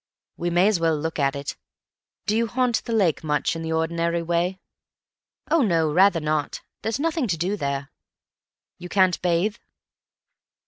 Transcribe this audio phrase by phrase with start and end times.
[0.35, 1.55] "We may as well look at it.
[2.25, 4.57] Do you haunt the lake much in the ordinary way?"
[5.51, 6.61] "Oh, no, rather not.
[6.81, 7.91] There's nothing to do there."
[8.79, 9.57] "You can't bathe?"